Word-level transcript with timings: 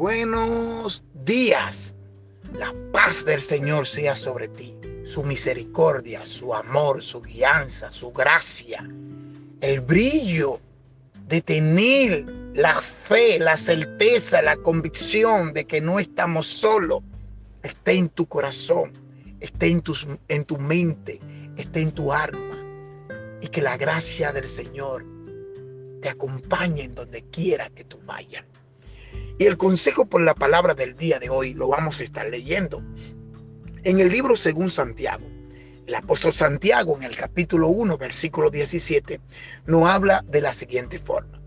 Buenos 0.00 1.04
días. 1.26 1.94
La 2.54 2.74
paz 2.90 3.22
del 3.26 3.42
Señor 3.42 3.86
sea 3.86 4.16
sobre 4.16 4.48
ti. 4.48 4.74
Su 5.04 5.22
misericordia, 5.22 6.24
su 6.24 6.54
amor, 6.54 7.02
su 7.02 7.20
guianza, 7.20 7.92
su 7.92 8.10
gracia. 8.10 8.82
El 9.60 9.82
brillo 9.82 10.58
de 11.28 11.42
tener 11.42 12.24
la 12.54 12.76
fe, 12.76 13.38
la 13.38 13.58
certeza, 13.58 14.40
la 14.40 14.56
convicción 14.56 15.52
de 15.52 15.66
que 15.66 15.82
no 15.82 16.00
estamos 16.00 16.46
solos. 16.46 17.02
Esté 17.62 17.92
en 17.92 18.08
tu 18.08 18.24
corazón, 18.24 18.92
esté 19.40 19.66
en, 19.66 19.82
en 20.28 20.44
tu 20.46 20.56
mente, 20.56 21.20
esté 21.58 21.82
en 21.82 21.92
tu 21.92 22.10
alma. 22.10 22.56
Y 23.42 23.48
que 23.48 23.60
la 23.60 23.76
gracia 23.76 24.32
del 24.32 24.48
Señor 24.48 25.04
te 26.00 26.08
acompañe 26.08 26.84
en 26.84 26.94
donde 26.94 27.22
quiera 27.24 27.68
que 27.68 27.84
tú 27.84 28.00
vayas. 28.06 28.49
Y 29.40 29.46
el 29.46 29.56
consejo 29.56 30.04
por 30.04 30.20
la 30.20 30.34
palabra 30.34 30.74
del 30.74 30.94
día 30.94 31.18
de 31.18 31.30
hoy 31.30 31.54
lo 31.54 31.68
vamos 31.68 31.98
a 31.98 32.02
estar 32.02 32.28
leyendo 32.28 32.82
en 33.84 33.98
el 33.98 34.10
libro 34.10 34.36
según 34.36 34.70
Santiago. 34.70 35.26
El 35.86 35.94
apóstol 35.94 36.34
Santiago 36.34 36.94
en 36.98 37.04
el 37.04 37.16
capítulo 37.16 37.68
1, 37.68 37.96
versículo 37.96 38.50
17, 38.50 39.18
nos 39.64 39.88
habla 39.88 40.22
de 40.28 40.42
la 40.42 40.52
siguiente 40.52 40.98
forma. 40.98 41.40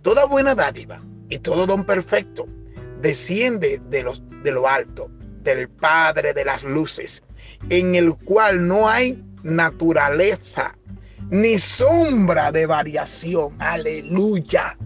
Toda 0.00 0.24
buena 0.24 0.54
dádiva 0.54 1.02
y 1.28 1.38
todo 1.38 1.66
don 1.66 1.84
perfecto 1.84 2.46
desciende 3.02 3.78
de, 3.90 4.02
los, 4.02 4.22
de 4.42 4.50
lo 4.50 4.66
alto, 4.66 5.10
del 5.42 5.68
Padre 5.68 6.32
de 6.32 6.46
las 6.46 6.64
luces, 6.64 7.22
en 7.68 7.94
el 7.94 8.14
cual 8.24 8.66
no 8.66 8.88
hay 8.88 9.22
naturaleza 9.42 10.74
ni 11.28 11.58
sombra 11.58 12.50
de 12.50 12.64
variación. 12.64 13.54
Aleluya. 13.58 14.78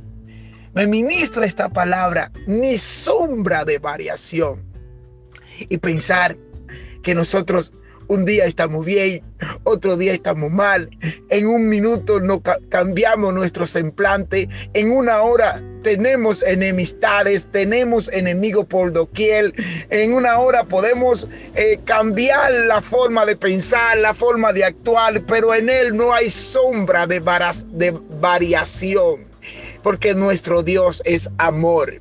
Me 0.79 0.87
ministra 0.87 1.45
esta 1.45 1.69
palabra, 1.69 2.31
ni 2.47 2.79
sombra 2.79 3.65
de 3.65 3.81
variación. 3.81 4.63
Y 5.59 5.77
pensar 5.79 6.37
que 7.03 7.17
nosotros 7.17 7.73
un 8.07 8.25
día 8.25 8.45
estamos 8.45 8.87
bien, 8.87 9.25
otro 9.65 9.97
día 9.97 10.13
estamos 10.13 10.53
mal, 10.53 10.89
en 11.31 11.49
un 11.49 11.69
minuto 11.69 12.21
no 12.21 12.41
cambiamos 12.69 13.35
nuestro 13.35 13.67
semblante, 13.67 14.49
en 14.73 14.93
una 14.93 15.21
hora 15.23 15.61
tenemos 15.83 16.45
enemistades, 16.45 17.49
tenemos 17.51 18.09
enemigos 18.13 18.65
por 18.67 18.93
doquier, 18.93 19.53
en 19.91 20.13
una 20.13 20.39
hora 20.39 20.63
podemos 20.63 21.27
eh, 21.57 21.81
cambiar 21.87 22.53
la 22.53 22.81
forma 22.83 23.27
de 23.27 23.35
pensar, 23.35 23.99
la 23.99 24.15
forma 24.15 24.53
de 24.53 24.63
actuar, 24.63 25.25
pero 25.27 25.53
en 25.53 25.69
él 25.69 25.97
no 25.97 26.15
hay 26.15 26.31
sombra 26.31 27.05
de, 27.09 27.21
de 27.73 27.99
variación, 28.21 29.28
porque 29.83 30.15
nuestro 30.15 30.63
Dios 30.63 31.03
es 31.05 31.29
amor 31.39 32.01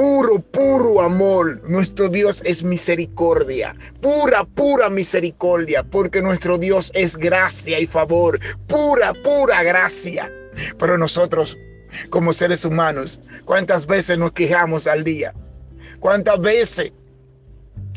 puro, 0.00 0.38
puro 0.40 1.02
amor. 1.02 1.60
Nuestro 1.68 2.08
Dios 2.08 2.40
es 2.46 2.62
misericordia, 2.62 3.76
pura, 4.00 4.44
pura 4.44 4.88
misericordia, 4.88 5.82
porque 5.82 6.22
nuestro 6.22 6.56
Dios 6.56 6.90
es 6.94 7.18
gracia 7.18 7.78
y 7.78 7.86
favor, 7.86 8.40
pura, 8.66 9.12
pura 9.12 9.62
gracia. 9.62 10.32
Pero 10.78 10.96
nosotros, 10.96 11.58
como 12.08 12.32
seres 12.32 12.64
humanos, 12.64 13.20
¿cuántas 13.44 13.86
veces 13.86 14.16
nos 14.16 14.32
quejamos 14.32 14.86
al 14.86 15.04
día? 15.04 15.34
¿Cuántas 15.98 16.40
veces 16.40 16.92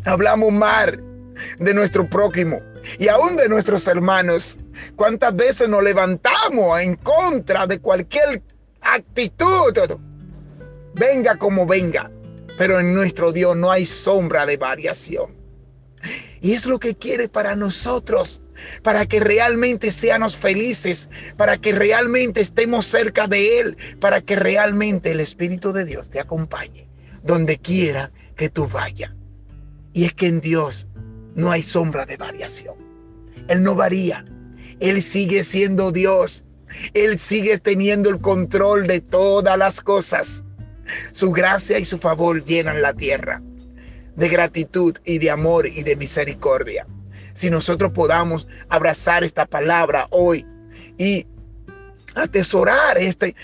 hablamos 0.04 0.52
mal 0.52 1.02
de 1.58 1.74
nuestro 1.74 2.10
prójimo 2.10 2.62
y 3.00 3.08
aún 3.08 3.38
de 3.38 3.48
nuestros 3.48 3.88
hermanos? 3.88 4.60
¿Cuántas 4.98 5.34
veces 5.38 5.70
nos 5.70 5.82
levantamos 5.82 6.82
en 6.82 6.98
contra 6.98 7.66
de 7.66 7.80
cualquier 7.80 8.42
actitud? 8.96 10.00
venga 10.96 11.36
como 11.38 11.66
venga, 11.66 12.12
pero 12.58 12.80
en 12.80 12.94
nuestro 12.94 13.32
Dios 13.32 13.58
no 13.58 13.72
hay 13.72 13.86
sombra 13.86 14.46
de 14.46 14.58
variación. 14.58 15.36
Y 16.42 16.54
es 16.54 16.66
lo 16.66 16.80
que 16.80 16.96
quiere 16.96 17.30
para 17.30 17.56
nosotros, 17.56 18.42
para 18.82 19.06
que 19.06 19.20
realmente 19.20 19.92
seamos 19.92 20.36
felices, 20.36 21.10
para 21.38 21.58
que 21.58 21.72
realmente 21.72 22.42
estemos 22.42 22.86
cerca 22.86 23.28
de 23.28 23.60
Él, 23.60 23.78
para 24.00 24.22
que 24.22 24.36
realmente 24.36 25.12
el 25.12 25.22
Espíritu 25.22 25.72
de 25.72 25.86
Dios 25.86 26.10
te 26.10 26.20
acompañe 26.20 26.90
donde 27.24 27.58
quiera 27.58 28.12
que 28.36 28.50
tú 28.50 28.68
vayas. 28.68 29.12
Y 29.94 30.06
es 30.06 30.14
que 30.14 30.28
en 30.28 30.42
Dios 30.42 30.88
no 31.36 31.52
hay 31.52 31.64
sombra 31.64 32.06
de 32.06 32.18
variación. 32.18 32.76
Él 33.48 33.64
no 33.64 33.76
varía. 33.76 34.26
Él 34.80 35.02
sigue 35.02 35.44
siendo 35.44 35.92
Dios. 35.92 36.44
Él 36.94 37.20
sigue 37.20 37.58
teniendo 37.58 38.10
el 38.10 38.20
control 38.20 38.88
de 38.88 39.02
todas 39.02 39.58
las 39.58 39.82
cosas. 39.82 40.44
Su 41.12 41.32
gracia 41.32 41.80
y 41.80 41.86
su 41.86 41.98
favor 41.98 42.44
llenan 42.44 42.82
la 42.82 42.94
tierra 42.94 43.42
de 44.16 44.30
gratitud 44.30 44.98
y 45.06 45.18
de 45.18 45.32
amor 45.32 45.68
y 45.68 45.84
de 45.84 45.96
misericordia. 45.96 46.86
Si 47.34 47.50
nosotros 47.50 47.92
podamos 47.94 48.48
abrazar 48.70 49.24
esta 49.24 49.46
palabra 49.46 50.08
hoy 50.12 50.46
y 50.98 51.26
atesorar 52.16 52.98
este, 52.98 53.36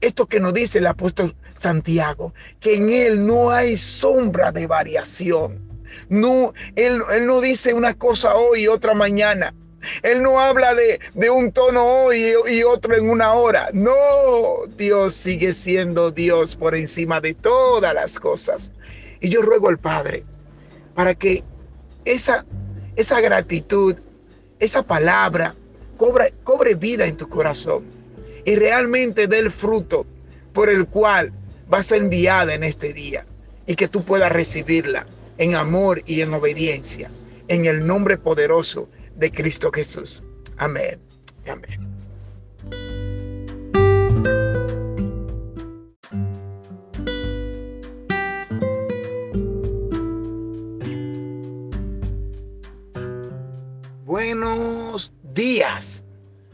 esto 0.00 0.26
que 0.26 0.40
nos 0.40 0.52
dice 0.52 0.78
el 0.78 0.86
apóstol 0.86 1.34
Santiago, 1.56 2.34
que 2.60 2.74
en 2.74 2.90
él 2.90 3.26
no 3.26 3.50
hay 3.50 3.78
sombra 3.78 4.52
de 4.52 4.66
variación. 4.66 5.62
No, 6.08 6.52
él, 6.74 7.00
él 7.14 7.26
no 7.26 7.40
dice 7.40 7.72
una 7.72 7.94
cosa 7.94 8.34
hoy 8.34 8.62
y 8.62 8.68
otra 8.68 8.94
mañana. 8.94 9.54
Él 10.02 10.22
no 10.22 10.40
habla 10.40 10.74
de, 10.74 11.30
un 11.30 11.52
tono 11.52 11.84
hoy 11.84 12.34
y, 12.48 12.62
otro 12.62 12.94
en 12.94 13.08
una 13.08 13.34
hora. 13.34 13.70
No, 13.72 14.66
Dios 14.76 15.14
sigue 15.14 15.52
siendo 15.52 16.10
Dios 16.10 16.56
por 16.56 16.74
encima 16.74 17.20
de 17.20 17.34
todas 17.34 17.94
las 17.94 18.18
cosas. 18.18 18.70
Y 19.20 19.28
yo 19.28 19.42
ruego 19.42 19.68
al 19.68 19.78
Padre 19.78 20.24
para 20.94 21.14
que 21.14 21.42
esa, 22.04 22.44
esa 22.96 23.20
gratitud, 23.20 23.96
esa 24.58 24.82
palabra, 24.82 25.54
cobre, 25.96 26.34
cobre 26.44 26.74
vida 26.74 27.06
en 27.06 27.16
tu 27.16 27.28
corazón 27.28 27.84
y 28.44 28.56
realmente 28.56 29.26
dé 29.26 29.38
el 29.38 29.50
fruto 29.50 30.06
por 30.52 30.68
el 30.68 30.86
cual 30.86 31.32
va 31.72 31.78
a 31.78 31.96
enviada 31.96 32.54
en 32.54 32.62
este 32.62 32.92
día 32.92 33.24
y 33.66 33.74
que 33.74 33.88
tú 33.88 34.04
puedas 34.04 34.30
recibirla 34.30 35.06
en 35.38 35.54
amor 35.54 36.02
y 36.06 36.20
en 36.20 36.32
obediencia. 36.34 37.10
En 37.48 37.66
el 37.66 37.86
nombre 37.86 38.16
poderoso 38.16 38.88
de 39.16 39.30
Cristo 39.30 39.70
Jesús. 39.72 40.22
Amén. 40.56 41.00
Amén. 41.46 41.94
Buenos 54.04 55.12
días. 55.34 56.04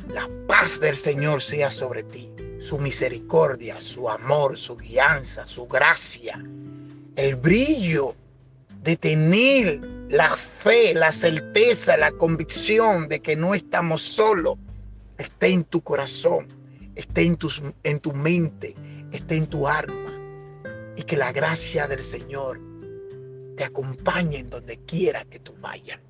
La 0.08 0.28
paz 0.46 0.80
del 0.80 0.96
Señor 0.96 1.42
sea 1.42 1.70
sobre 1.70 2.02
ti. 2.02 2.32
Su 2.58 2.78
misericordia, 2.78 3.80
su 3.80 4.08
amor, 4.08 4.56
su 4.56 4.76
guianza, 4.76 5.46
su 5.46 5.66
gracia. 5.66 6.42
El 7.16 7.36
brillo 7.36 8.14
de 8.82 8.96
tener 8.96 9.80
la 10.08 10.30
fe, 10.30 10.94
la 10.94 11.12
certeza, 11.12 11.96
la 11.96 12.12
convicción 12.12 13.08
de 13.08 13.20
que 13.20 13.36
no 13.36 13.54
estamos 13.54 14.02
solos, 14.02 14.56
esté 15.18 15.48
en 15.48 15.64
tu 15.64 15.82
corazón, 15.82 16.48
esté 16.94 17.22
en, 17.22 17.36
tus, 17.36 17.62
en 17.82 18.00
tu 18.00 18.12
mente, 18.12 18.74
esté 19.12 19.36
en 19.36 19.46
tu 19.46 19.68
alma. 19.68 19.94
Y 20.96 21.02
que 21.02 21.16
la 21.16 21.32
gracia 21.32 21.86
del 21.86 22.02
Señor 22.02 22.60
te 23.56 23.64
acompañe 23.64 24.38
en 24.38 24.50
donde 24.50 24.78
quiera 24.78 25.24
que 25.24 25.38
tú 25.38 25.54
vayas. 25.60 26.00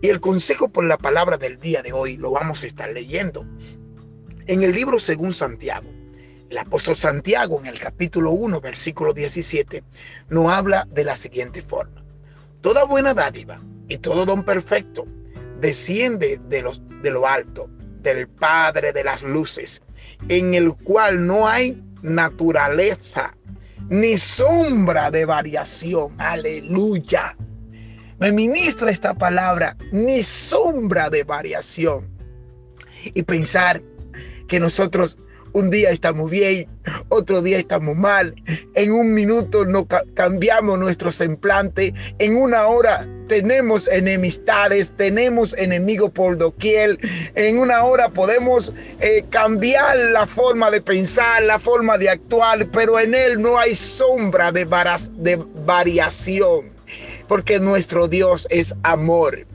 Y 0.00 0.08
el 0.08 0.20
consejo 0.20 0.68
por 0.68 0.84
la 0.84 0.96
palabra 0.96 1.36
del 1.36 1.58
día 1.58 1.82
de 1.82 1.92
hoy 1.92 2.16
lo 2.16 2.30
vamos 2.30 2.62
a 2.62 2.66
estar 2.66 2.92
leyendo 2.92 3.44
en 4.46 4.62
el 4.62 4.72
libro 4.72 4.98
según 4.98 5.34
Santiago. 5.34 5.97
El 6.50 6.56
apóstol 6.56 6.96
Santiago 6.96 7.60
en 7.60 7.66
el 7.66 7.78
capítulo 7.78 8.30
1, 8.30 8.60
versículo 8.62 9.12
17, 9.12 9.84
nos 10.30 10.50
habla 10.50 10.86
de 10.90 11.04
la 11.04 11.14
siguiente 11.14 11.60
forma. 11.60 12.02
Toda 12.62 12.84
buena 12.84 13.12
dádiva 13.12 13.60
y 13.86 13.98
todo 13.98 14.24
don 14.24 14.42
perfecto 14.42 15.06
desciende 15.60 16.40
de, 16.48 16.62
los, 16.62 16.80
de 17.02 17.10
lo 17.10 17.26
alto, 17.26 17.68
del 18.00 18.28
Padre 18.28 18.92
de 18.92 19.04
las 19.04 19.22
luces, 19.22 19.82
en 20.28 20.54
el 20.54 20.74
cual 20.74 21.26
no 21.26 21.46
hay 21.46 21.82
naturaleza 22.00 23.34
ni 23.90 24.16
sombra 24.16 25.10
de 25.10 25.26
variación. 25.26 26.14
Aleluya. 26.18 27.36
Me 28.18 28.32
ministra 28.32 28.90
esta 28.90 29.12
palabra, 29.12 29.76
ni 29.92 30.22
sombra 30.22 31.10
de 31.10 31.24
variación. 31.24 32.08
Y 33.04 33.22
pensar 33.22 33.82
que 34.48 34.58
nosotros 34.58 35.18
un 35.52 35.70
día 35.70 35.90
estamos 35.90 36.30
bien, 36.30 36.66
otro 37.08 37.42
día 37.42 37.58
estamos 37.58 37.96
mal. 37.96 38.34
En 38.74 38.92
un 38.92 39.12
minuto 39.12 39.64
no 39.64 39.86
cambiamos 40.14 40.78
nuestro 40.78 41.12
semblante. 41.12 41.94
En 42.18 42.36
una 42.36 42.66
hora 42.66 43.06
tenemos 43.28 43.88
enemistades, 43.88 44.92
tenemos 44.96 45.54
enemigos 45.58 46.10
por 46.10 46.38
doquier. 46.38 46.98
En 47.34 47.58
una 47.58 47.84
hora 47.84 48.08
podemos 48.08 48.72
eh, 49.00 49.24
cambiar 49.30 49.96
la 49.96 50.26
forma 50.26 50.70
de 50.70 50.80
pensar, 50.80 51.42
la 51.42 51.58
forma 51.58 51.98
de 51.98 52.10
actuar, 52.10 52.66
pero 52.70 52.98
en 52.98 53.14
Él 53.14 53.40
no 53.40 53.58
hay 53.58 53.74
sombra 53.74 54.52
de, 54.52 54.66
de 55.12 55.44
variación, 55.66 56.70
porque 57.28 57.60
nuestro 57.60 58.08
Dios 58.08 58.46
es 58.50 58.74
amor 58.82 59.46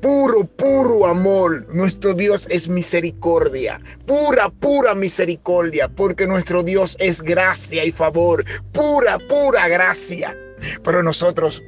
puro, 0.00 0.44
puro 0.44 1.06
amor. 1.06 1.66
Nuestro 1.74 2.14
Dios 2.14 2.46
es 2.50 2.68
misericordia, 2.68 3.80
pura, 4.06 4.48
pura 4.48 4.94
misericordia, 4.94 5.88
porque 5.88 6.26
nuestro 6.26 6.62
Dios 6.62 6.96
es 6.98 7.22
gracia 7.22 7.84
y 7.84 7.92
favor, 7.92 8.44
pura, 8.72 9.18
pura 9.18 9.68
gracia. 9.68 10.36
Pero 10.82 11.02
nosotros, 11.02 11.62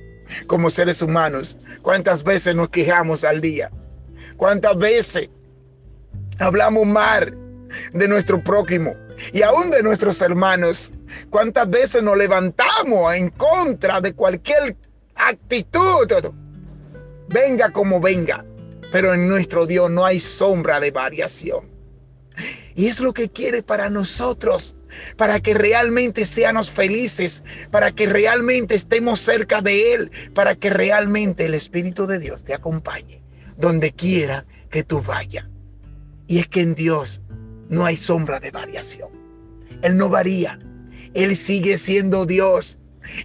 como 0.47 0.71
seres 0.71 1.03
humanos, 1.03 1.57
¿cuántas 1.83 2.25
veces 2.25 2.55
nos 2.55 2.71
quejamos 2.71 3.25
al 3.25 3.41
día? 3.41 3.71
¿Cuántas 4.37 4.77
veces 4.77 5.29
hablamos 6.39 6.87
mal 6.87 7.37
de 7.93 8.09
nuestro 8.09 8.43
prójimo? 8.43 8.95
y 9.33 9.43
aún 9.43 9.71
de 9.71 9.83
nuestros 9.83 10.21
hermanos. 10.21 10.93
¿Cuántas 11.31 11.69
veces 11.71 12.03
nos 12.03 12.17
levantamos 12.17 13.15
en 13.15 13.31
contra 13.31 14.01
de 14.01 14.15
cualquier 14.15 14.77
actitud 15.15 16.11
venga 17.33 17.71
como 17.71 18.01
venga, 18.01 18.45
pero 18.91 19.15
en 19.15 19.29
nuestro 19.29 19.67
Dios 19.67 19.91
no 19.91 20.05
hay 20.05 20.21
sombra 20.21 20.81
de 20.81 20.91
variación. 20.91 21.71
Y 22.75 22.87
es 22.87 23.01
lo 23.01 23.13
que 23.13 23.29
quiere 23.29 23.63
para 23.63 23.91
nosotros, 23.91 24.75
para 25.17 25.41
que 25.41 25.55
realmente 25.55 26.25
seamos 26.25 26.71
felices, 26.71 27.43
para 27.71 27.93
que 27.93 28.07
realmente 28.07 28.75
estemos 28.75 29.21
cerca 29.21 29.61
de 29.61 29.95
Él, 29.95 30.11
para 30.35 30.55
que 30.55 30.71
realmente 30.71 31.47
el 31.47 31.55
Espíritu 31.55 32.07
de 32.07 32.19
Dios 32.19 32.45
te 32.45 32.55
acompañe 32.55 33.23
donde 33.57 33.93
quiera 33.93 34.45
que 34.71 34.83
tú 34.83 35.03
vayas. 35.03 35.47
Y 36.27 36.39
es 36.39 36.49
que 36.49 36.63
en 36.63 36.75
Dios 36.75 37.21
no 37.69 37.85
hay 37.85 37.97
sombra 37.97 38.41
de 38.41 38.51
variación. 38.51 39.11
Él 39.83 39.97
no 39.97 40.09
varía. 40.09 40.59
Él 41.15 41.37
sigue 41.37 41.77
siendo 41.77 42.25
Dios. 42.25 42.79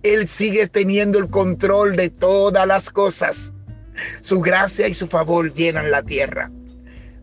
Él 0.04 0.28
sigue 0.28 0.68
teniendo 0.68 1.20
el 1.20 1.30
control 1.30 1.96
de 1.96 2.10
todas 2.10 2.68
las 2.68 2.90
cosas. 2.90 3.54
Su 4.22 4.42
gracia 4.42 4.88
y 4.88 4.94
su 4.94 5.08
favor 5.08 5.54
llenan 5.54 5.92
la 5.92 6.04
tierra 6.04 6.52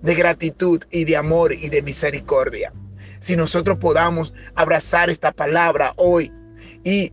de 0.05 0.15
gratitud 0.15 0.83
y 0.91 1.05
de 1.05 1.17
amor 1.17 1.55
y 1.55 1.71
de 1.71 1.81
misericordia. 1.81 2.73
Si 3.21 3.37
nosotros 3.37 3.79
podamos 3.79 4.35
abrazar 4.55 5.09
esta 5.09 5.33
palabra 5.33 5.95
hoy 5.97 6.31
y 6.85 7.11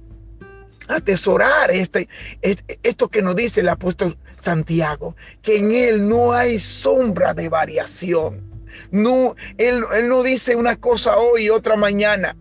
atesorar 0.89 1.71
este, 1.71 2.09
este, 2.41 2.79
esto 2.83 3.07
que 3.07 3.21
nos 3.21 3.37
dice 3.37 3.61
el 3.61 3.69
apóstol 3.69 4.17
Santiago, 4.37 5.15
que 5.41 5.57
en 5.57 5.71
él 5.71 6.09
no 6.09 6.33
hay 6.33 6.59
sombra 6.59 7.33
de 7.33 7.47
variación. 7.47 8.41
No, 8.91 9.35
él, 9.57 9.83
él 9.95 10.09
no 10.09 10.21
dice 10.21 10.57
una 10.57 10.75
cosa 10.75 11.17
hoy 11.17 11.45
y 11.45 11.49
otra 11.49 11.77
mañana. 11.77 12.35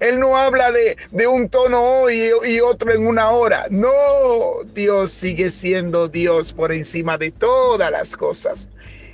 Él 0.00 0.20
no 0.20 0.36
habla 0.36 0.72
de, 0.72 1.26
un 1.26 1.48
tono 1.48 1.80
hoy 1.80 2.30
y 2.46 2.60
otro 2.60 2.92
en 2.92 3.06
una 3.06 3.30
hora. 3.30 3.66
No, 3.70 4.62
Dios 4.74 5.12
sigue 5.12 5.50
siendo 5.50 6.08
Dios 6.08 6.52
por 6.52 6.72
encima 6.72 7.18
de 7.18 7.30
todas 7.30 7.90
las 7.90 8.16
cosas. 8.16 8.68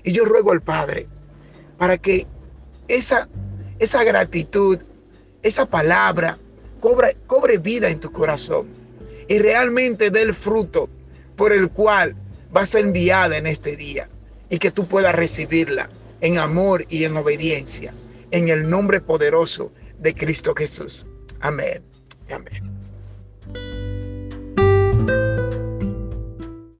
Y 0.04 0.12
yo 0.12 0.24
ruego 0.24 0.52
al 0.52 0.60
Padre 0.60 1.06
para 1.78 1.98
que 1.98 2.26
esa, 2.88 3.28
esa 3.78 4.04
gratitud, 4.04 4.78
esa 5.42 5.66
palabra, 5.66 6.38
cobre, 6.80 7.16
cobre 7.26 7.58
vida 7.58 7.88
en 7.88 8.00
tu 8.00 8.10
corazón 8.12 8.66
y 9.28 9.38
realmente 9.38 10.10
dé 10.10 10.22
el 10.22 10.34
fruto 10.34 10.88
por 11.36 11.52
el 11.52 11.70
cual 11.70 12.14
va 12.54 12.62
a 12.62 12.66
ser 12.66 12.84
enviada 12.84 13.36
en 13.36 13.46
este 13.46 13.76
día 13.76 14.08
y 14.50 14.58
que 14.58 14.70
tú 14.70 14.86
puedas 14.86 15.14
recibirla 15.14 15.88
en 16.20 16.38
amor 16.38 16.84
y 16.88 17.04
en 17.04 17.16
obediencia, 17.16 17.94
en 18.30 18.48
el 18.48 18.68
nombre 18.68 19.00
poderoso 19.00 19.72
de 20.02 20.14
Cristo 20.14 20.54
Jesús. 20.54 21.06
Amén. 21.40 21.82
Amén. 22.31 22.81